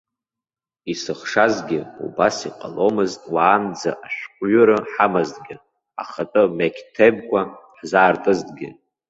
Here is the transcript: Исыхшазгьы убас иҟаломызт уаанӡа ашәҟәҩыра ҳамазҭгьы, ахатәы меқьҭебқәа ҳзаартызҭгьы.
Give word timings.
Исыхшазгьы 0.91 1.79
убас 2.05 2.37
иҟаломызт 2.49 3.21
уаанӡа 3.33 3.91
ашәҟәҩыра 4.05 4.77
ҳамазҭгьы, 4.91 5.55
ахатәы 6.01 6.43
меқьҭебқәа 6.57 7.41
ҳзаартызҭгьы. 7.77 8.69